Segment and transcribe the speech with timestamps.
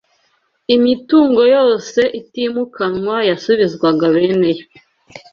[0.75, 4.65] imitungo yose itimukanwa yasubizwaga bene yo